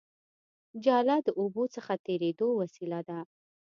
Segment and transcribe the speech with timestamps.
[0.83, 3.19] جاله د اوبو څخه تېرېدو وسیله ده